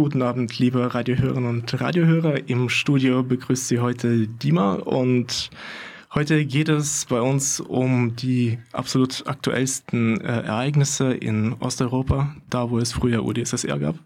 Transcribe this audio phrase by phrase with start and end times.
[0.00, 2.48] Guten Abend, liebe Radiohörerinnen und Radiohörer.
[2.48, 5.50] Im Studio begrüßt Sie heute Dima und
[6.14, 12.78] heute geht es bei uns um die absolut aktuellsten äh, Ereignisse in Osteuropa, da wo
[12.78, 13.96] es früher UdSSR gab.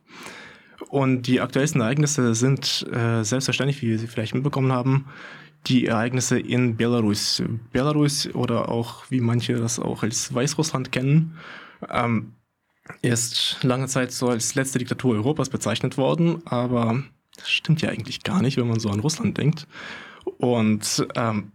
[0.88, 5.04] Und die aktuellsten Ereignisse sind äh, selbstverständlich, wie Sie vielleicht mitbekommen haben,
[5.66, 7.42] die Ereignisse in Belarus.
[7.70, 11.36] Belarus oder auch, wie manche das auch als Weißrussland kennen,
[11.90, 12.32] ähm,
[13.00, 17.02] ist lange Zeit so als letzte Diktatur Europas bezeichnet worden, aber
[17.36, 19.66] das stimmt ja eigentlich gar nicht, wenn man so an Russland denkt.
[20.38, 21.52] Und ähm,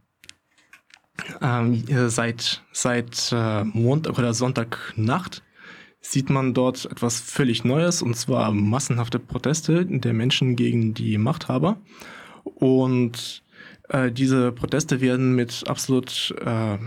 [1.42, 5.44] ähm, seit, seit äh, Montag oder Sonntagnacht
[6.00, 11.82] sieht man dort etwas völlig Neues, und zwar massenhafte Proteste der Menschen gegen die Machthaber.
[12.44, 13.44] Und
[13.90, 16.78] äh, diese Proteste werden mit absolut äh,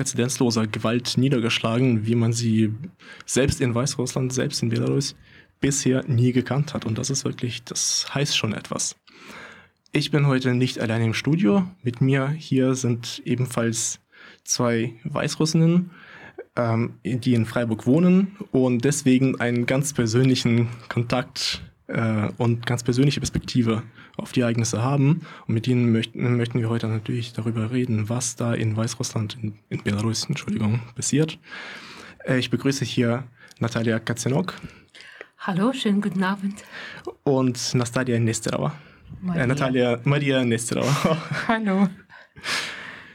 [0.00, 2.72] präzedenzloser Gewalt niedergeschlagen, wie man sie
[3.26, 5.14] selbst in Weißrussland, selbst in Belarus
[5.60, 6.86] bisher nie gekannt hat.
[6.86, 8.96] Und das ist wirklich, das heißt schon etwas.
[9.92, 11.66] Ich bin heute nicht allein im Studio.
[11.82, 14.00] Mit mir hier sind ebenfalls
[14.42, 15.90] zwei Weißrussinnen,
[16.56, 21.60] ähm, die in Freiburg wohnen und deswegen einen ganz persönlichen Kontakt
[21.90, 23.82] äh, und ganz persönliche Perspektive
[24.16, 25.22] auf die Ereignisse haben.
[25.46, 29.54] Und mit ihnen möchten, möchten wir heute natürlich darüber reden, was da in Weißrussland, in,
[29.68, 31.38] in Belarus, Entschuldigung, passiert.
[32.24, 33.24] Äh, ich begrüße hier
[33.58, 34.54] Natalia Katzenok.
[35.38, 36.62] Hallo, schönen guten Abend.
[37.24, 38.74] Und Nastalia Nesterova.
[39.34, 41.16] Äh, Natalia, Maria Nesterova.
[41.48, 41.88] Hallo.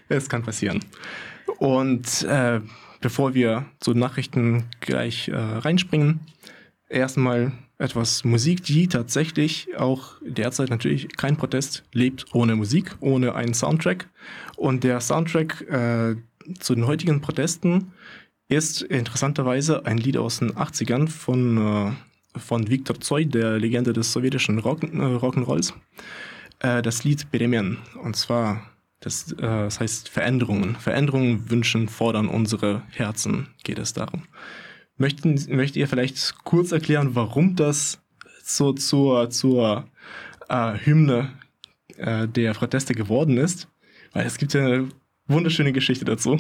[0.10, 0.80] Es kann passieren.
[1.58, 2.62] Und äh,
[3.02, 6.20] bevor wir zu Nachrichten gleich äh, reinspringen,
[6.90, 13.54] erstmal etwas Musik, die tatsächlich auch derzeit natürlich kein Protest lebt ohne Musik, ohne einen
[13.54, 14.10] Soundtrack.
[14.56, 16.16] Und der Soundtrack äh,
[16.60, 17.92] zu den heutigen Protesten
[18.48, 24.12] ist interessanterweise ein Lied aus den 80ern von, äh, von Viktor Tsoi, der Legende des
[24.14, 25.74] sowjetischen Rock, äh, Rock'n'Rolls.
[26.60, 27.80] Äh, das Lied Beremen.
[28.02, 28.70] Und zwar,
[29.00, 30.76] das, äh, das heißt Veränderungen.
[30.76, 34.24] Veränderungen wünschen, fordern unsere Herzen, geht es darum.
[34.98, 38.02] Möchten, möchtet ihr vielleicht kurz erklären, warum das
[38.42, 39.90] so zur, zur
[40.48, 41.34] äh, Hymne
[41.98, 43.68] äh, der Proteste geworden ist?
[44.14, 44.90] Weil es gibt ja eine
[45.28, 46.38] wunderschöne Geschichte dazu.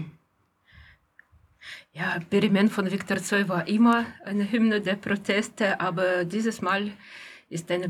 [1.91, 6.91] Ja, Periment von Viktor Zoy war immer eine Hymne der Proteste, aber dieses Mal
[7.49, 7.89] ist, eine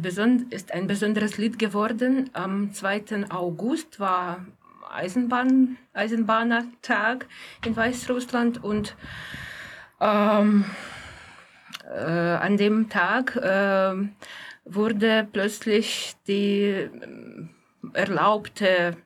[0.49, 2.29] ist ein besonderes Lied geworden.
[2.33, 3.29] Am 2.
[3.29, 4.45] August war
[4.91, 7.27] Eisenbahn, Eisenbahnertag
[7.65, 8.95] in Weißrussland und
[10.01, 10.65] ähm,
[11.89, 13.93] äh, an dem Tag äh,
[14.65, 16.89] wurde plötzlich die äh,
[17.93, 18.97] erlaubte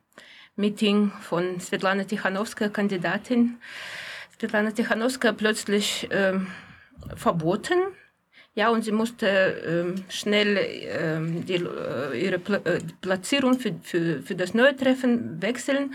[0.56, 3.58] Meeting von Svetlana Tichanowska, Kandidatin,
[4.38, 6.40] Svetlana Tichanowska plötzlich äh,
[7.16, 7.80] verboten.
[8.56, 12.60] Ja, und sie musste äh, schnell ähm, die, äh, ihre Pla
[13.00, 15.94] Platzierung für, für, für das neue Treffen wechseln.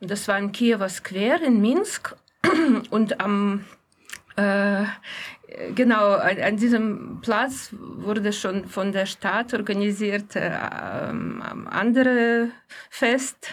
[0.00, 2.14] Und das war in Kiewer Square in Minsk.
[2.90, 3.64] Und am
[4.38, 4.84] äh,
[5.74, 10.52] genau, an, an, diesem Platz wurde schon von der Stadt organisiert äh,
[11.10, 12.50] ähm, andere
[12.88, 13.50] Fest.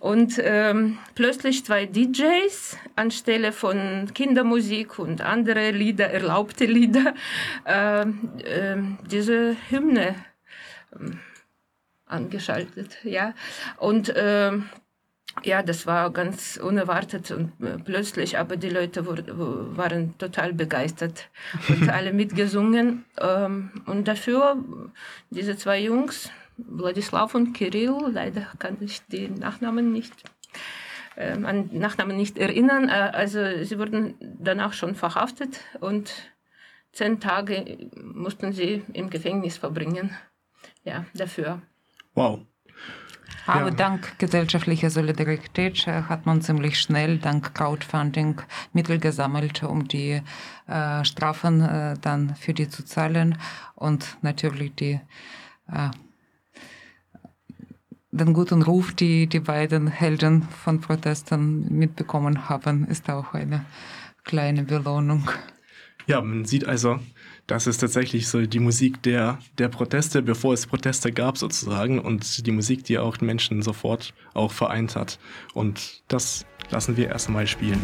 [0.00, 7.14] Und ähm, plötzlich zwei DJs anstelle von Kindermusik und andere Lieder, erlaubte Lieder,
[7.64, 8.04] äh,
[9.10, 10.14] diese Hymne
[10.94, 11.20] ähm,
[12.04, 13.32] angeschaltet, ja.
[13.78, 14.68] Und ähm,
[15.44, 21.28] ja, das war ganz unerwartet und äh, plötzlich, aber die Leute waren total begeistert
[21.68, 23.04] und alle mitgesungen.
[23.18, 24.56] Ähm, und dafür
[25.30, 30.12] diese zwei Jungs, Wladislav und Kirill, leider kann ich die Nachnamen nicht
[31.16, 32.88] ähm, an Nachnamen nicht erinnern.
[32.88, 36.12] Äh, also sie wurden danach schon verhaftet und
[36.92, 40.16] zehn Tage mussten sie im Gefängnis verbringen.
[40.84, 41.62] Ja, dafür.
[42.14, 42.40] Wow.
[43.46, 43.74] Aber ja.
[43.74, 48.40] dank gesellschaftlicher Solidarität äh, hat man ziemlich schnell dank Crowdfunding
[48.72, 50.22] Mittel gesammelt, um die
[50.68, 53.38] äh, Strafen äh, dann für die zu zahlen
[53.74, 55.00] und natürlich die
[55.68, 55.90] äh,
[58.12, 63.64] den guten Ruf, die die beiden Helden von Protesten mitbekommen haben, ist auch eine
[64.24, 65.30] kleine Belohnung.
[66.06, 67.00] Ja, man sieht also,
[67.46, 72.46] das ist tatsächlich so die Musik der, der Proteste, bevor es Proteste gab sozusagen und
[72.46, 75.18] die Musik, die auch Menschen sofort auch vereint hat.
[75.54, 77.80] Und das lassen wir erstmal spielen.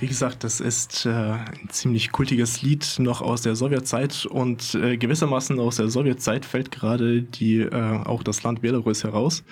[0.00, 4.96] Wie gesagt, das ist äh, ein ziemlich kultiges Lied noch aus der Sowjetzeit und äh,
[4.96, 9.44] gewissermaßen aus der Sowjetzeit fällt gerade die äh, auch das Land Belarus heraus.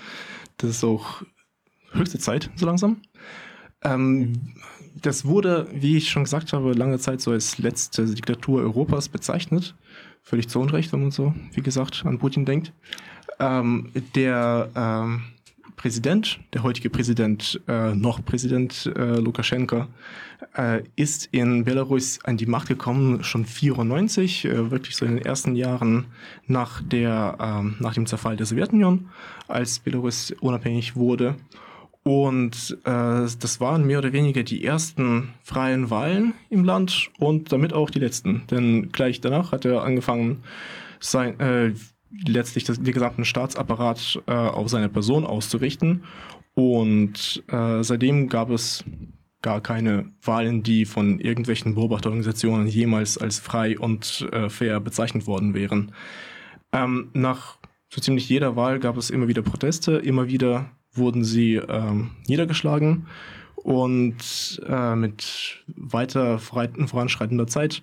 [0.59, 1.23] Das ist auch
[1.93, 3.00] höchste Zeit so langsam.
[3.82, 4.55] Ähm,
[5.00, 9.75] das wurde, wie ich schon gesagt habe, lange Zeit so als letzte Diktatur Europas bezeichnet.
[10.23, 12.73] Völlig zu Unrecht, wenn man so, wie gesagt, an Putin denkt.
[13.38, 15.23] Ähm, der ähm,
[15.81, 19.88] Präsident, der heutige Präsident, äh, noch Präsident äh, Lukaschenka,
[20.55, 25.25] äh, ist in Belarus an die Macht gekommen, schon 94, äh, wirklich so in den
[25.25, 26.05] ersten Jahren
[26.47, 29.09] nach, der, ähm, nach dem Zerfall der Sowjetunion,
[29.49, 31.37] als Belarus unabhängig wurde.
[32.03, 37.73] Und äh, das waren mehr oder weniger die ersten freien Wahlen im Land und damit
[37.73, 38.43] auch die letzten.
[38.50, 40.43] Denn gleich danach hat er angefangen,
[40.99, 41.73] sein, äh,
[42.27, 46.05] letztlich das, den gesamten Staatsapparat äh, auf seine Person auszurichten.
[46.55, 48.85] Und äh, seitdem gab es
[49.43, 55.55] gar keine Wahlen, die von irgendwelchen Beobachterorganisationen jemals als frei und äh, fair bezeichnet worden
[55.55, 55.93] wären.
[56.73, 57.59] Ähm, nach
[57.89, 63.07] so ziemlich jeder Wahl gab es immer wieder Proteste, immer wieder wurden sie ähm, niedergeschlagen
[63.57, 67.83] und äh, mit weiter voranschreitender Zeit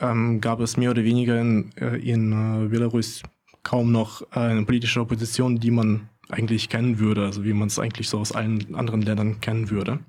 [0.00, 3.22] ähm, gab es mehr oder weniger in, äh, in äh, Belarus
[3.62, 8.08] kaum noch eine politische Opposition, die man eigentlich kennen würde, also wie man es eigentlich
[8.08, 10.00] so aus allen anderen Ländern kennen würde.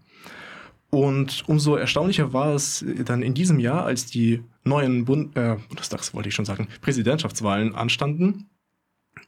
[0.90, 6.14] Und umso erstaunlicher war es dann in diesem Jahr, als die neuen Bund äh, Bundestags,
[6.14, 8.50] wollte ich schon sagen, Präsidentschaftswahlen anstanden.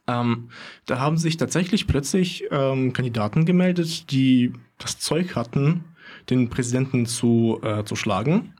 [0.06, 0.50] Ähm,
[0.84, 5.84] da haben sich tatsächlich plötzlich ähm, Kandidaten gemeldet, die das Zeug hatten,
[6.28, 8.54] den Präsidenten zu, äh, zu schlagen.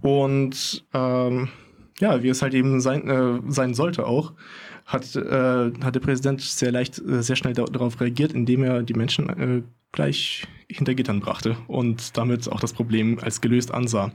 [0.00, 1.48] Und ähm,
[2.00, 4.32] ja, wie es halt eben sein, äh, sein sollte auch,
[4.84, 8.94] hat, äh, hat der Präsident sehr leicht, äh, sehr schnell darauf reagiert, indem er die
[8.94, 9.62] Menschen äh,
[9.92, 14.12] gleich hinter Gittern brachte und damit auch das Problem als gelöst ansah.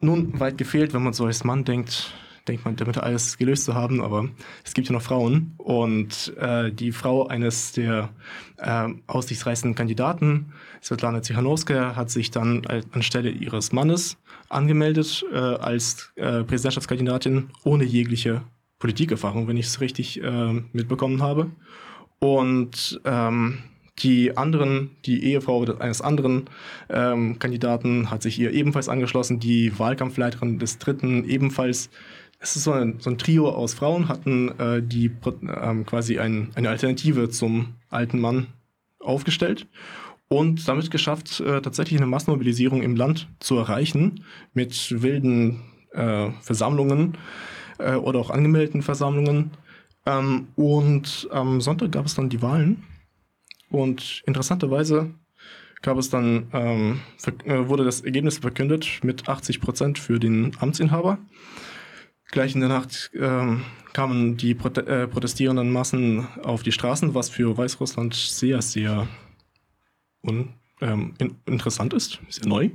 [0.00, 2.12] Nun, weit gefehlt, wenn man so als Mann denkt,
[2.46, 4.28] denkt man, damit alles gelöst zu haben, aber
[4.64, 8.10] es gibt ja noch Frauen und äh, die Frau eines der
[8.58, 10.52] äh, aussichtsreichsten Kandidaten,
[10.82, 14.18] Svetlana Tsikhanowska, hat sich dann anstelle ihres Mannes
[14.50, 18.42] angemeldet äh, als äh, Präsidentschaftskandidatin ohne jegliche
[18.78, 21.50] Politikerfahrung, wenn ich es richtig äh, mitbekommen habe.
[22.18, 23.58] Und ähm,
[24.00, 26.44] die anderen, die Ehefrau eines anderen
[26.88, 29.38] ähm, Kandidaten hat sich ihr ebenfalls angeschlossen.
[29.38, 31.90] Die Wahlkampfleiterin des dritten ebenfalls.
[32.40, 35.10] Es ist so ein, so ein Trio aus Frauen, hatten äh, die
[35.62, 38.48] ähm, quasi ein, eine Alternative zum alten Mann
[38.98, 39.66] aufgestellt
[40.28, 45.62] und damit geschafft, äh, tatsächlich eine Massenmobilisierung im Land zu erreichen mit wilden
[45.92, 47.16] äh, Versammlungen
[47.78, 49.52] äh, oder auch angemeldeten Versammlungen.
[50.06, 52.84] Ähm, und am Sonntag gab es dann die Wahlen.
[53.70, 55.14] Und interessanterweise
[55.82, 57.00] gab es dann, ähm,
[57.44, 61.18] äh, wurde das Ergebnis verkündet mit 80 Prozent für den Amtsinhaber.
[62.30, 63.62] Gleich in der Nacht ähm,
[63.92, 69.06] kamen die Prote äh, protestierenden Massen auf die Straßen, was für Weißrussland sehr, sehr
[70.22, 72.70] un ähm, in interessant ist, sehr neu.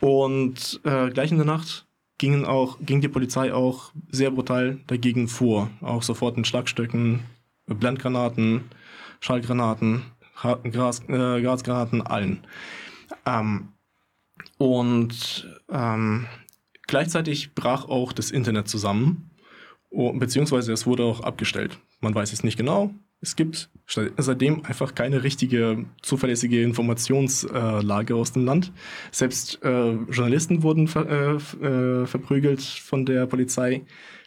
[0.00, 1.86] Und äh, gleich in der Nacht
[2.18, 5.70] gingen auch, ging die Polizei auch sehr brutal dagegen vor.
[5.80, 7.20] Auch sofort mit Schlagstöcken,
[7.66, 8.64] Blendgranaten,
[9.20, 10.02] Schallgranaten,
[10.70, 12.46] Gras, äh, Gasgranaten, allen.
[13.26, 13.68] Ähm,
[14.58, 16.26] und ähm,
[16.86, 19.30] gleichzeitig brach auch das Internet zusammen,
[19.90, 21.78] beziehungsweise es wurde auch abgestellt.
[22.00, 22.92] Man weiß es nicht genau.
[23.24, 28.70] Es gibt seitdem einfach keine richtige zuverlässige Informationslage aus dem Land.
[29.10, 33.86] Selbst äh, Journalisten wurden ver äh, äh, verprügelt von der Polizei.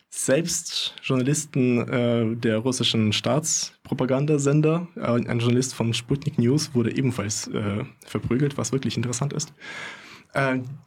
[0.09, 7.83] Selbst Journalisten äh, der russischen Staatspropagandasender, äh, ein Journalist von Sputnik News, wurde ebenfalls äh,
[8.03, 9.53] verprügelt, was wirklich interessant ist.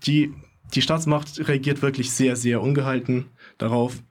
[0.07, 0.33] die,
[0.75, 3.26] die Staatsmacht reagiert wirklich sehr, sehr ungehalten
[3.59, 4.02] darauf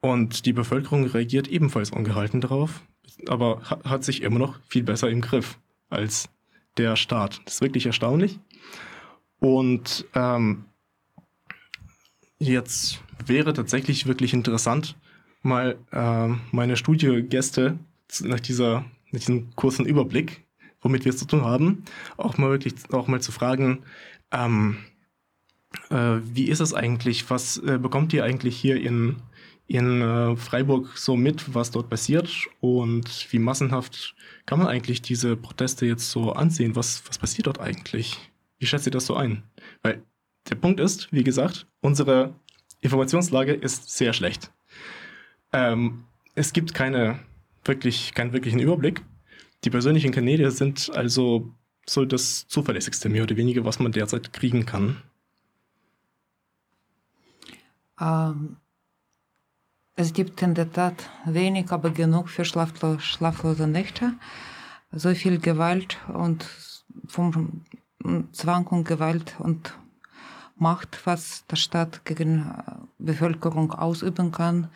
[0.00, 2.82] und die Bevölkerung reagiert ebenfalls ungehalten darauf
[3.28, 5.58] aber hat sich immer noch viel besser im Griff
[5.88, 6.28] als
[6.76, 7.40] der Staat.
[7.44, 8.38] Das ist wirklich erstaunlich.
[9.38, 10.64] Und ähm,
[12.38, 14.96] jetzt wäre tatsächlich wirklich interessant,
[15.42, 17.78] mal äh, meine Studiogäste
[18.22, 20.44] nach, dieser, nach diesem kurzen Überblick,
[20.80, 21.84] womit wir es zu tun haben,
[22.16, 23.82] auch mal wirklich auch mal zu fragen,
[24.32, 24.78] ähm,
[25.90, 29.16] äh, wie ist es eigentlich, was äh, bekommt ihr eigentlich hier in
[29.68, 32.30] in äh, Freiburg so mit, was dort passiert
[32.60, 34.14] und wie massenhaft
[34.46, 36.76] kann man eigentlich diese Proteste jetzt so ansehen?
[36.76, 38.16] Was, was passiert dort eigentlich?
[38.58, 39.42] Wie schätzt ihr das so ein?
[39.82, 40.02] Weil
[40.48, 42.34] der Punkt ist, wie gesagt, unsere
[42.80, 44.52] Informationslage ist sehr schlecht.
[45.52, 46.04] Ähm,
[46.34, 47.18] es gibt keine
[47.64, 49.02] wirklich, keinen wirklichen Überblick.
[49.64, 51.52] Die persönlichen Kanäle sind also
[51.88, 55.02] so das zuverlässigste, mehr oder weniger, was man derzeit kriegen kann.
[58.00, 58.56] Ähm,
[59.96, 64.12] es gibt in der Tat wenig, aber genug für schlaflo schlaflose Nächte.
[64.92, 66.46] So viel Gewalt und
[67.08, 67.64] vom
[68.32, 69.74] Zwang und Gewalt und
[70.58, 74.68] Macht, was der Staat gegen äh, Bevölkerung ausüben kann,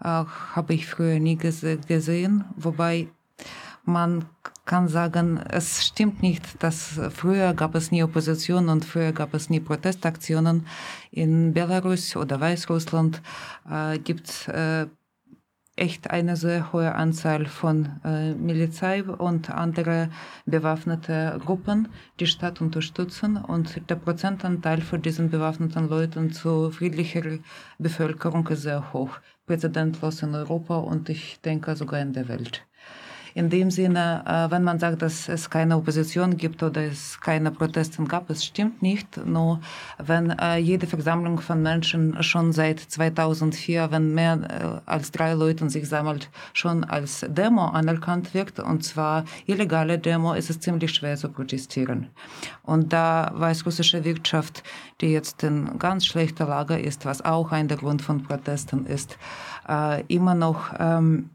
[0.00, 2.44] äh, habe ich früher nie gese gesehen.
[2.56, 3.08] Wobei
[3.84, 4.26] man
[4.64, 9.50] kann sagen, es stimmt nicht, dass früher gab es nie Opposition und früher gab es
[9.50, 10.66] nie Protestaktionen.
[11.10, 13.20] In Belarus oder Weißrussland
[13.70, 14.86] äh, gibt äh,
[15.76, 20.08] echt eine sehr hohe Anzahl von äh, Milizei und andere
[20.46, 21.88] bewaffnete Gruppen,
[22.20, 23.36] die Stadt unterstützen.
[23.36, 27.38] Und der Prozentanteil von diesen bewaffneten Leuten zu friedlicher
[27.78, 29.18] Bevölkerung ist sehr hoch.
[29.46, 32.64] Präzedentlos in Europa und ich denke sogar in der Welt.
[33.36, 37.50] In dem Sinne, äh, wenn man sagt, dass es keine Opposition gibt oder es keine
[37.50, 39.26] Proteste gab, es stimmt nicht.
[39.26, 39.60] Nur
[39.98, 45.68] wenn äh, jede Versammlung von Menschen schon seit 2004, wenn mehr äh, als drei Leute
[45.68, 51.16] sich sammelt, schon als Demo anerkannt wird, und zwar illegale Demo, ist es ziemlich schwer
[51.16, 52.10] zu protestieren.
[52.62, 54.62] Und da weißrussische Wirtschaft,
[55.00, 59.18] die jetzt in ganz schlechter Lage ist, was auch ein der Grund von Protesten ist,
[60.08, 61.30] immer noch ähm,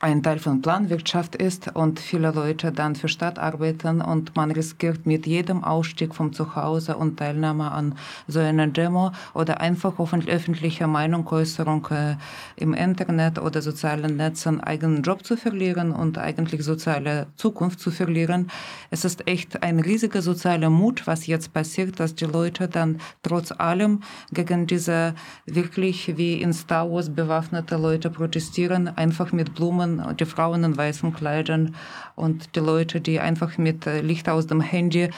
[0.00, 5.06] ein Teil von Planwirtschaft ist und viele Leute dann für Stadt arbeiten und man riskiert
[5.06, 7.94] mit jedem Ausstieg vom Zuhause und Teilnahme an
[8.26, 12.16] so einer Demo oder einfach öffentliche Meinungsäußerung äh,
[12.56, 18.50] im Internet oder sozialen Netzen eigenen Job zu verlieren und eigentlich soziale Zukunft zu verlieren.
[18.90, 23.52] Es ist echt ein riesiger sozialer Mut, was jetzt passiert, dass die Leute dann trotz
[23.52, 24.00] allem
[24.32, 25.14] gegen diese
[25.46, 30.76] wirklich wie in Star Wars bewaffnete Leute protestieren, einfach mit Blumen Blumen, die Frauen in
[30.76, 31.74] weißen Kleidern
[32.14, 35.10] und die Leute, die einfach mit äh, Licht aus dem Handy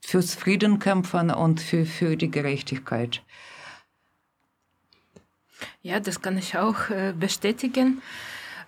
[0.00, 3.22] fürs Frieden kämpfen und für, für die Gerechtigkeit.
[5.82, 8.02] Ja, das kann ich auch äh, bestätigen.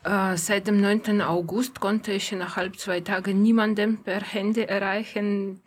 [0.05, 1.23] Äh, seit dem 9.
[1.23, 5.61] August konnte ich innerhalb zwei Tage niemanden per Handy erreichen,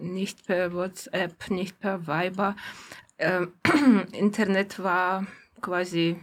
[0.00, 2.56] nicht per WhatsApp, nicht per Viber.
[4.12, 5.26] Internet war
[5.60, 6.16] quasi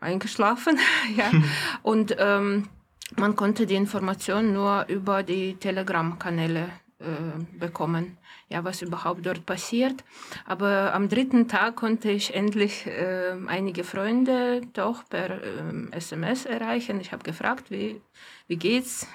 [0.00, 0.78] eingeschlafen.
[1.16, 1.30] ja.
[1.82, 2.68] Und ähm,
[3.16, 10.04] man konnte die Information nur über die Telegram-Kanäle äh, bekommen, ja, was überhaupt dort passiert.
[10.44, 17.00] Aber am dritten Tag konnte ich endlich äh, einige Freunde doch per äh, SMS erreichen.
[17.00, 18.00] Ich habe gefragt, wie,
[18.48, 19.06] wie geht's?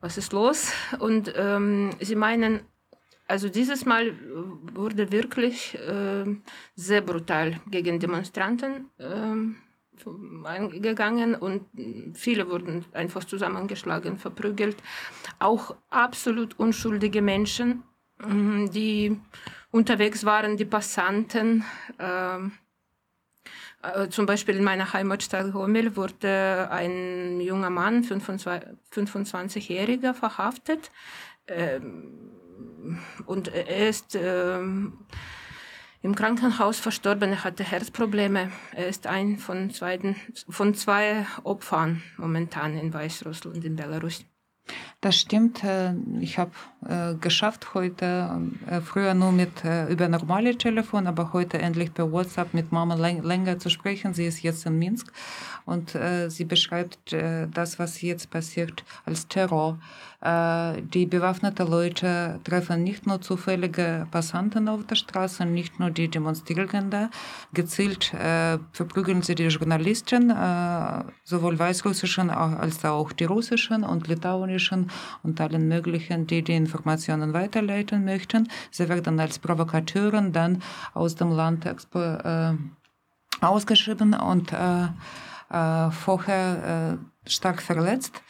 [0.00, 0.72] Was ist los?
[0.98, 2.60] Und ähm, sie meinen,
[3.28, 4.14] also dieses Mal
[4.74, 6.24] wurde wirklich äh,
[6.74, 9.34] sehr brutal gegen Demonstranten äh,
[10.44, 11.64] eingegangen und
[12.14, 14.76] viele wurden einfach zusammengeschlagen, verprügelt.
[15.38, 17.82] Auch absolut unschuldige Menschen,
[18.20, 19.18] äh, die
[19.70, 21.64] unterwegs waren, die Passanten.
[21.98, 22.52] Ähm,
[23.82, 30.90] äh, zum Beispiel in meiner Heimatstadt Homel wurde ein junger Mann, 25-Jähriger, verhaftet.
[31.48, 32.30] Ähm,
[33.26, 34.98] und er ist ähm,
[36.02, 37.30] im Krankenhaus verstorben.
[37.30, 38.50] Er hatte Herzprobleme.
[38.72, 40.16] Er ist ein von, zweiten,
[40.48, 44.24] von zwei Opfern momentan in Weißrussland, in Belarus.
[45.00, 45.62] Das stimmt.
[45.62, 46.50] Äh, ich habe
[46.86, 52.54] äh, geschafft heute, äh, früher nur mit über normale Telefon, aber heute endlich per WhatsApp
[52.54, 54.14] mit Mama länger zu sprechen.
[54.14, 55.12] Sie ist jetzt in Minsk
[55.64, 55.96] und
[56.28, 59.78] sie beschreibt das, was jetzt passiert, als Terror.
[60.26, 67.10] Die bewaffneten Leute treffen nicht nur zufällige Passanten auf der Straße, nicht nur die Demonstrierenden.
[67.52, 68.12] Gezielt
[68.72, 70.34] verprügeln sie die Journalisten,
[71.22, 74.90] sowohl weißrussischen als auch die russischen und litauischen
[75.22, 78.48] und allen möglichen, die die Informationen weiterleiten möchten.
[78.72, 80.62] Sie werden als Provokateuren dann
[80.94, 82.52] aus dem Land äh,
[83.40, 84.88] ausgeschrieben und äh,
[85.50, 88.22] äh, vorher äh, stark verletzt.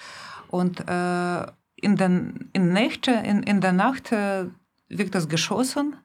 [0.49, 4.47] Und äh, in, den, in, Nächte, in, in der Nacht äh,
[4.88, 5.97] wird das geschossen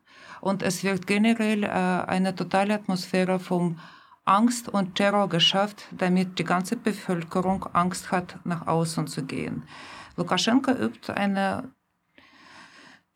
[0.42, 3.78] und es wird generell eine totale Atmosphäre von
[4.26, 9.64] Angst und Terror geschafft, damit die ganze Bevölkerung Angst hat, nach außen zu gehen.
[10.16, 11.72] Lukaschenko übt eine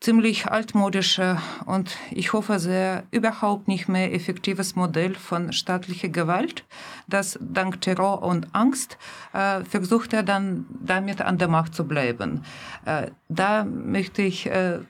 [0.05, 6.63] ziemlich altmodische und ich hoffe sehr überhaupt nicht mehr effektives Modell von staatlicher Gewalt,
[7.07, 9.00] das dank Terror und Angst
[9.33, 12.43] äh, versucht er dann damit an der Macht zu bleiben.
[12.85, 14.81] Äh, da möchte ich äh,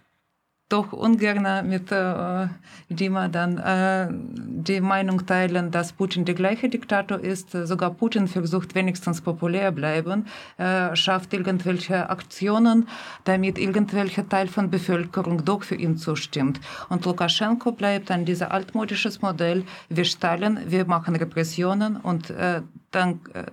[0.70, 2.48] doch ungern mit äh,
[2.90, 7.52] Dima dann äh, die Meinung teilen, dass Putin der gleiche Diktator ist.
[7.52, 10.26] Sogar Putin versucht wenigstens populär bleiben,
[10.58, 12.88] äh, schafft irgendwelche Aktionen,
[13.26, 16.60] damit irgendwelcher Teil von Bevölkerung doch für ihn zustimmt.
[16.90, 19.64] Und Lukaschenko bleibt an dieser altmodisches Modell.
[19.90, 23.44] Wir Stalin, wir machen Repressionen und äh, dann äh,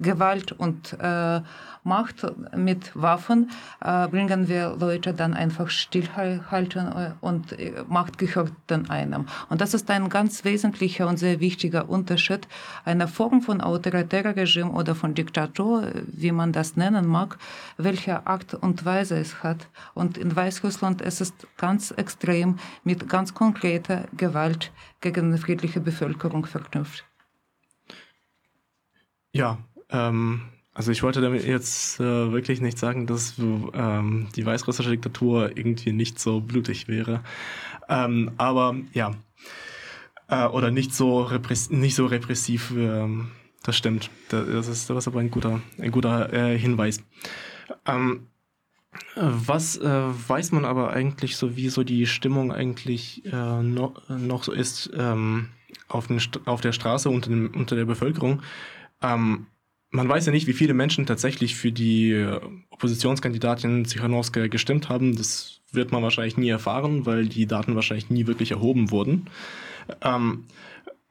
[0.00, 1.40] Gewalt und äh,
[1.84, 3.50] Macht mit Waffen
[3.80, 9.26] äh, bringen wir Leute dann einfach stillhalten äh, und äh, Macht gehört dann einem.
[9.48, 12.46] Und das ist ein ganz wesentlicher und sehr wichtiger Unterschied
[12.84, 17.38] einer Form von autoritärer Regime oder von Diktatur, wie man das nennen mag,
[17.76, 19.68] welche Art und Weise es hat.
[19.94, 26.44] Und in Weißrussland ist es ganz extrem mit ganz konkreter Gewalt gegen die friedliche Bevölkerung
[26.44, 27.04] verknüpft.
[29.32, 29.58] Ja,
[29.90, 30.42] ähm,
[30.74, 35.92] also ich wollte damit jetzt äh, wirklich nicht sagen, dass ähm, die weißrussische Diktatur irgendwie
[35.92, 37.24] nicht so blutig wäre.
[37.88, 39.12] Ähm, aber ja,
[40.28, 42.72] äh, oder nicht so, repress nicht so repressiv.
[42.76, 43.32] Ähm,
[43.64, 44.10] das stimmt.
[44.28, 47.02] Das ist, das ist aber ein guter, ein guter äh, Hinweis.
[47.84, 48.28] Ähm,
[49.16, 54.44] was äh, weiß man aber eigentlich so, wie so die Stimmung eigentlich äh, no, noch
[54.44, 55.48] so ist ähm,
[55.88, 58.42] auf, den, auf der Straße unter, dem, unter der Bevölkerung?
[59.02, 59.46] Ähm,
[59.90, 65.16] man weiß ja nicht, wie viele Menschen tatsächlich für die äh, Oppositionskandidatin Zichanowska gestimmt haben.
[65.16, 69.28] Das wird man wahrscheinlich nie erfahren, weil die Daten wahrscheinlich nie wirklich erhoben wurden.
[70.02, 70.44] Ähm,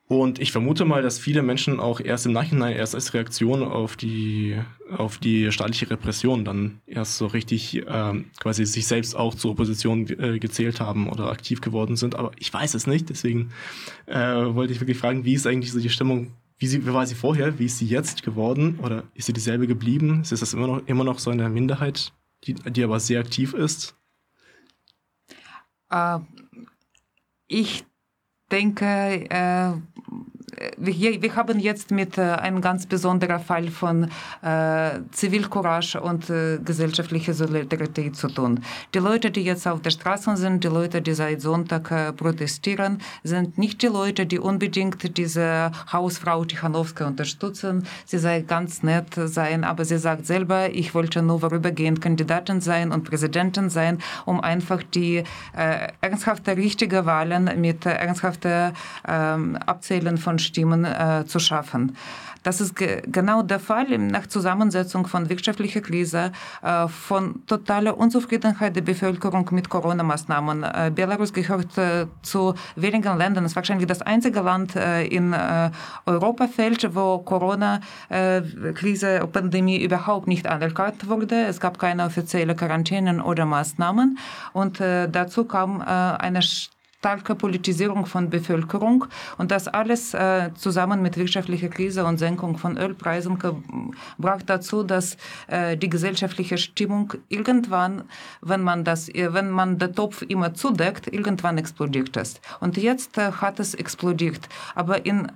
[0.09, 3.97] und ich vermute mal, dass viele Menschen auch erst im Nachhinein, erst als Reaktion auf
[3.97, 4.57] die,
[4.95, 10.07] auf die staatliche Repression dann erst so richtig äh, quasi sich selbst auch zur Opposition
[10.07, 12.15] äh, gezählt haben oder aktiv geworden sind.
[12.15, 13.49] Aber ich weiß es nicht, deswegen
[14.05, 17.05] äh, wollte ich wirklich fragen, wie ist eigentlich so die Stimmung wie, sie, wie war
[17.05, 17.59] sie vorher?
[17.59, 18.79] Wie ist sie jetzt geworden?
[18.81, 20.21] Oder ist sie dieselbe geblieben?
[20.21, 23.95] Ist das immer noch, immer noch so eine Minderheit, die, die aber sehr aktiv ist?
[25.93, 26.19] Uh,
[27.47, 27.85] ich
[28.51, 29.81] denke, uh,
[30.77, 34.09] wir, wir haben jetzt mit äh, einem ganz besonderen Fall von
[34.41, 38.63] äh, Zivilcourage und äh, gesellschaftlicher Solidarität zu tun.
[38.93, 42.99] Die Leute, die jetzt auf der Straße sind, die Leute, die seit Sonntag äh, protestieren,
[43.23, 47.85] sind nicht die Leute, die unbedingt diese Hausfrau Tichanowska unterstützen.
[48.05, 52.91] Sie sei ganz nett sein, aber sie sagt selber, ich wollte nur vorübergehend Kandidatin sein
[52.91, 55.23] und Präsidentin sein, um einfach die
[55.55, 58.73] äh, ernsthafte richtige Wahlen mit äh, ernsthafter
[59.07, 61.95] ähm, Abzählen von Stimmen äh, zu schaffen.
[62.47, 66.31] Das ist ge genau der Fall nach Zusammensetzung von wirtschaftlicher Krise,
[66.63, 70.63] äh, von totaler Unzufriedenheit der Bevölkerung mit Corona-Maßnahmen.
[70.63, 75.71] Äh, Belarus gehört äh, zu wenigen Ländern, ist wahrscheinlich das einzige Land äh, in äh,
[76.05, 81.47] Europa fällt, wo Corona-Krise, Pandemie überhaupt nicht anerkannt wurde.
[81.47, 84.17] Es gab keine offizielle Quarantänen oder Maßnahmen
[84.53, 86.41] und dazu kam eine
[86.99, 89.05] starke Politisierung von Bevölkerung
[89.37, 93.37] und das alles äh, zusammen mit wirtschaftlicher Krise und Senkung von Ölpreisen
[94.17, 95.15] brachte dazu, dass
[95.47, 98.03] äh, die gesellschaftliche Stimmung irgendwann,
[98.41, 102.41] wenn man das, äh, wenn man den Topf immer zudeckt, irgendwann explodiert ist.
[102.59, 105.31] Und jetzt äh, hat es explodiert, aber in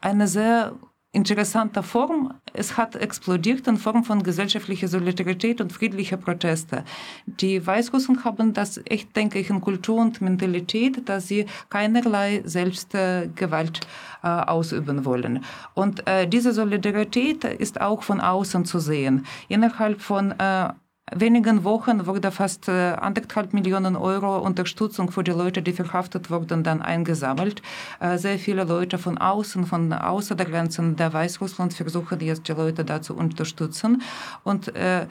[0.00, 0.72] eine sehr
[1.16, 2.34] interessanter Form.
[2.52, 6.84] Es hat explodiert in Form von gesellschaftlicher Solidarität und friedlicher Proteste.
[7.26, 13.80] Die Weißrussen haben das echt, denke ich, in Kultur und Mentalität, dass sie keinerlei Selbstgewalt
[14.22, 15.42] äh, ausüben wollen.
[15.72, 19.24] Und äh, diese Solidarität ist auch von außen zu sehen.
[19.48, 20.68] Innerhalb von äh,
[21.14, 26.64] wenigen Wochen wurde fast äh, anderthalb Millionen Euro Unterstützung für die Leute, die verhaftet wurden,
[26.64, 27.62] dann eingesammelt.
[28.00, 32.52] Äh, sehr viele Leute von außen, von außer der Grenzen der Weißrussland versuchen jetzt die
[32.52, 34.02] Leute da zu unterstützen.
[34.42, 35.06] Und äh,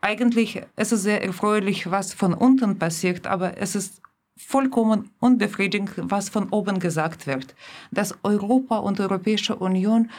[0.00, 4.00] eigentlich ist es sehr erfreulich, was von unten passiert, aber es ist
[4.36, 7.54] vollkommen unbefriedigend, was von oben gesagt wird.
[7.90, 10.10] Dass Europa und die Europäische Union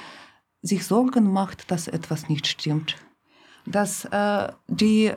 [0.61, 2.95] sich Sorgen macht, dass etwas nicht stimmt
[3.65, 5.13] dass äh, die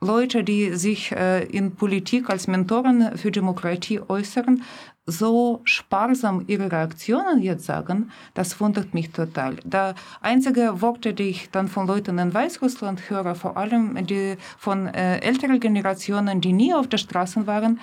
[0.00, 4.62] Leute, die sich äh, in Politik als Mentoren für Demokratie äußern,
[5.04, 9.56] so sparsam ihre Reaktionen jetzt sagen, das wundert mich total.
[9.64, 14.86] Der einzige Worte, die ich dann von Leuten in Weißrussland höre, vor allem die von
[14.86, 17.80] äh, älteren Generationen, die nie auf der Straße waren,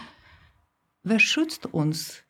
[1.03, 2.23] wer schützt uns?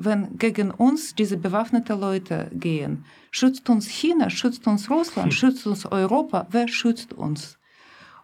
[0.00, 3.04] Wenn gegen uns diese bewaffneten Leute gehen.
[3.30, 5.38] Schützt uns China, schützt uns Russland, hm.
[5.38, 6.46] schützt uns Europa.
[6.50, 7.58] Wer schützt uns?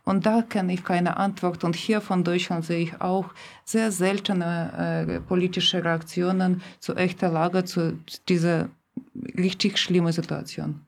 [0.05, 1.65] Und da kenne ich keine Antwort.
[1.65, 3.35] Und hier von Deutschland sehe ich auch
[3.65, 8.69] sehr seltene äh, politische Reaktionen zu echter Lage, zu dieser
[9.37, 10.86] richtig schlimmen Situation.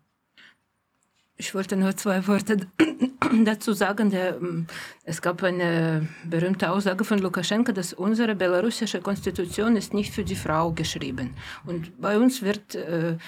[1.41, 2.67] Ich wollte nur zwei Worte
[3.45, 4.11] dazu sagen.
[4.11, 4.67] Der, ähm,
[5.05, 10.35] es gab eine berühmte Aussage von Lukaschenko, dass unsere belarussische Konstitution ist nicht für die
[10.35, 11.35] Frau geschrieben.
[11.65, 13.19] Und bei uns wird äh,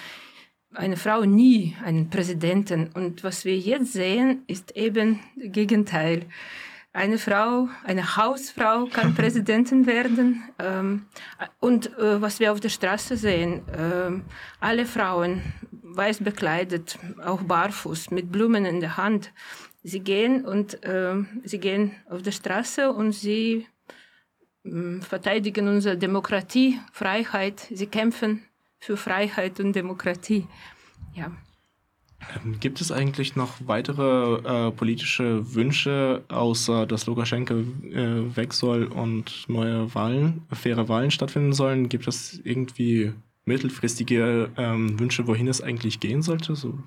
[0.73, 2.89] eine Frau nie einen Präsidenten.
[2.93, 6.25] Und was wir jetzt sehen, ist eben das Gegenteil.
[6.91, 10.43] Eine Frau, eine Hausfrau kann Präsidentin werden.
[10.59, 11.05] Ähm,
[11.61, 14.19] und äh, was wir auf der Straße sehen, äh,
[14.59, 15.41] alle Frauen
[15.95, 19.31] weiß bekleidet, auch barfuß, mit Blumen in der Hand.
[19.83, 23.67] Sie gehen und äh, sie gehen auf der Straße und sie
[24.63, 27.67] äh, verteidigen unsere Demokratie, Freiheit.
[27.71, 28.43] Sie kämpfen
[28.79, 30.47] für Freiheit und Demokratie.
[31.13, 31.31] Ja.
[32.59, 39.45] Gibt es eigentlich noch weitere äh, politische Wünsche, außer dass Lukaschenko äh, weg soll und
[39.47, 41.89] neue Wahlen, faire Wahlen stattfinden sollen?
[41.89, 43.13] Gibt es irgendwie
[43.45, 46.55] mittelfristige ähm, Wünsche, wohin es eigentlich gehen sollte?
[46.55, 46.79] So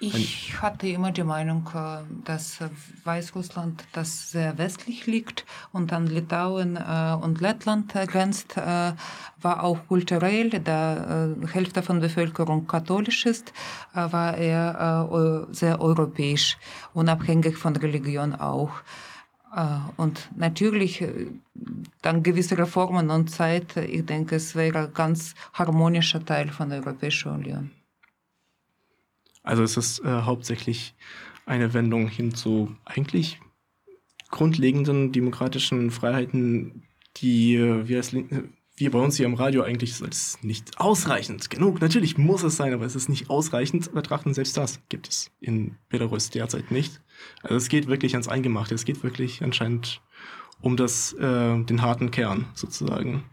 [0.00, 2.58] ich hatte immer die Meinung, äh, dass
[3.04, 8.92] Weißrussland das sehr westlich liegt und an Litauen äh, und Lettland grenzt, äh,
[9.40, 13.52] war auch kulturell, da Hälfte von der Bevölkerung katholisch ist,
[13.92, 16.58] war er sehr europäisch,
[16.92, 18.72] unabhängig von Religion auch.
[19.96, 21.04] Und natürlich
[22.02, 26.80] dann gewisse Reformen und Zeit, ich denke, es wäre ein ganz harmonischer Teil von der
[26.80, 27.70] Europäischen Union.
[29.42, 30.94] Also es ist äh, hauptsächlich
[31.46, 33.40] eine Wendung hin zu eigentlich
[34.30, 36.82] grundlegenden demokratischen Freiheiten,
[37.16, 38.14] die äh, wir, als,
[38.80, 42.72] wir bei uns hier im Radio eigentlich als nicht ausreichend genug, natürlich muss es sein,
[42.72, 44.34] aber es ist nicht ausreichend betrachten.
[44.34, 47.00] Selbst das gibt es in Belarus derzeit nicht.
[47.42, 48.74] Also es geht wirklich ans Eingemachte.
[48.74, 50.02] Es geht wirklich anscheinend
[50.60, 53.24] um das, äh, den harten Kern sozusagen,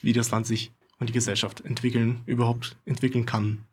[0.00, 3.66] wie das Land sich und die Gesellschaft entwickeln, überhaupt entwickeln kann.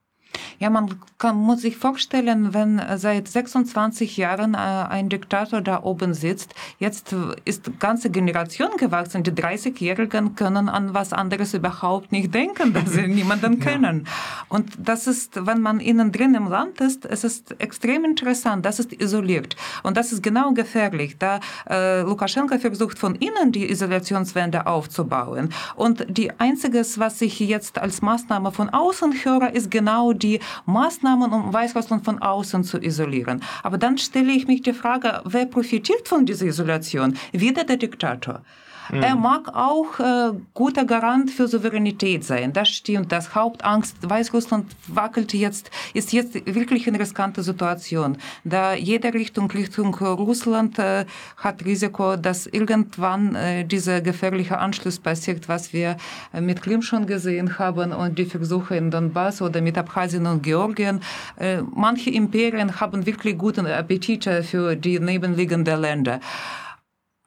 [0.60, 6.14] Ja, man kann, muss sich vorstellen, wenn seit 26 Jahren äh, ein Diktator da oben
[6.14, 9.24] sitzt, jetzt ist ganze Generation gewachsen.
[9.24, 14.04] Die 30-Jährigen können an was anderes überhaupt nicht denken, dass sie niemanden kennen.
[14.06, 14.12] Ja.
[14.50, 18.66] Und das ist, wenn man innen drin im Land ist, es ist extrem interessant.
[18.66, 19.56] Das ist isoliert.
[19.84, 25.54] Und das ist genau gefährlich, da äh, Lukaschenko versucht von innen die Isolationswände aufzubauen.
[25.78, 31.32] Und die einziges, was ich jetzt als Maßnahme von außen höre, ist genau die Maßnahmen,
[31.32, 33.42] um Weißrussland von außen zu isolieren.
[33.64, 37.18] Aber dann stelle ich mich die Frage, wer profitiert von dieser Isolation?
[37.32, 38.42] Wieder der Diktator.
[38.92, 39.04] Mhm.
[39.04, 42.54] Er mag auch äh, guter Garant für Souveränität sein.
[42.54, 43.12] Das stimmt.
[43.12, 48.18] Das Hauptangst Weißrussland wackelt jetzt, ist jetzt wirklich eine riskante Situation.
[48.44, 51.06] Da jede Richtung Richtung Russland äh,
[51.38, 55.98] hat Risiko, dass irgendwann äh, dieser gefährliche Anschluss passiert, was wir
[56.34, 60.44] äh, mit Krim schon gesehen haben und die Versuche in Donbass oder mit Abkhazien und
[60.44, 61.02] Georgien.
[61.38, 66.20] Äh, manche Imperien haben wirklich guten Appetit für die nebenliegenden Länder.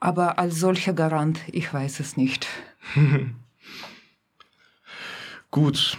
[0.03, 2.45] Aber als solcher Garant, ich weiß es nicht.
[5.49, 5.97] Gut.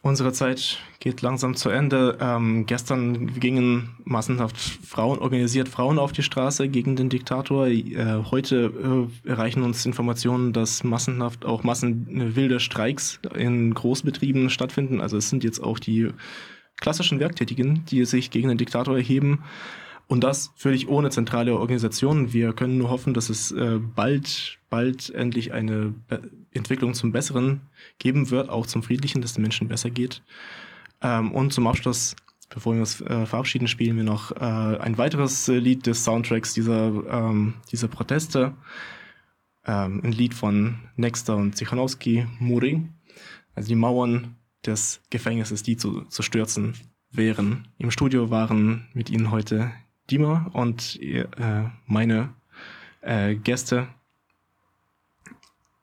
[0.00, 2.18] Unsere Zeit geht langsam zu Ende.
[2.20, 7.66] Ähm, gestern gingen massenhaft Frauen, organisiert Frauen auf die Straße gegen den Diktator.
[7.66, 15.00] Äh, heute äh, erreichen uns Informationen, dass massenhaft auch massenwilde Streiks in Großbetrieben stattfinden.
[15.00, 16.10] Also es sind jetzt auch die
[16.80, 19.42] klassischen Werktätigen, die sich gegen den Diktator erheben.
[20.06, 22.32] Und das völlig ohne zentrale Organisation.
[22.32, 27.62] Wir können nur hoffen, dass es äh, bald, bald endlich eine Be Entwicklung zum Besseren
[27.98, 30.22] geben wird, auch zum Friedlichen, dass es den Menschen besser geht.
[31.00, 32.14] Ähm, und zum Abschluss,
[32.50, 36.52] bevor wir uns äh, verabschieden, spielen wir noch äh, ein weiteres äh, Lied des Soundtracks
[36.52, 38.52] dieser, ähm, dieser Proteste.
[39.64, 42.86] Ähm, ein Lied von Nexter und Zichanowski, Muri.
[43.54, 44.36] Also die Mauern
[44.66, 46.74] des Gefängnisses, die zu, zu stürzen
[47.10, 47.68] wären.
[47.78, 49.70] Im Studio waren mit Ihnen heute
[50.11, 51.25] Dima und äh,
[51.85, 52.33] meine
[53.01, 53.87] äh, Gäste.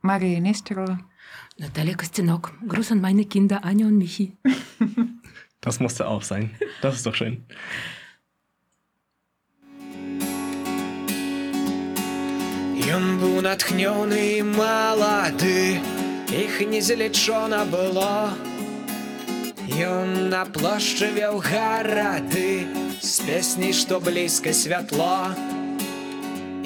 [0.01, 0.99] Maria Nesterova.
[1.59, 2.53] Natalia Kostinok.
[2.69, 4.37] Gruß an meine Kinder Anja und Michi.
[5.61, 6.51] Das musste auch sein.
[6.83, 7.47] Das ist doch schön.
[12.85, 15.81] Ён быў натхнёны малады,
[16.29, 18.48] іх незалічона было.
[19.80, 22.68] Ён на плошчы веў гарады,
[23.00, 25.32] з песні, што блізка святло.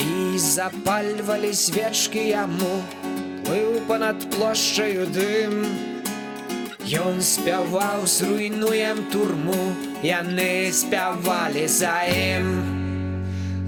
[0.02, 2.72] І запальвалі свечкі яму,
[3.46, 5.62] плыў панад плошчаю дым.
[6.90, 9.62] Ён спяваў, зруйнуем турму,
[10.02, 12.50] яны спявалі за ім.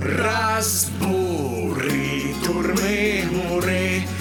[0.02, 1.25] Разбуры,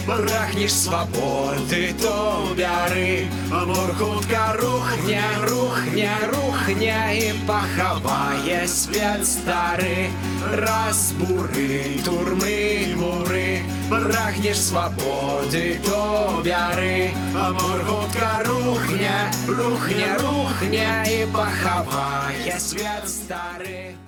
[0.07, 2.85] Прагнеш свободы, то бяры.
[2.95, 10.09] Бяри, Муркутка рухня, рухня, рухня і паховає свят старий,
[10.53, 23.09] Разбури турмы мури, Прагнеш свободы, то бяры, а Муркутка рухня, рухня, рухня и паховає свят
[23.09, 24.04] старый.